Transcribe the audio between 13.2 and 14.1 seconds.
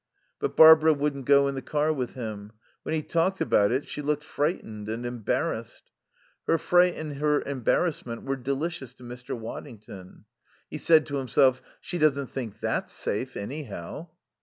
anyhow."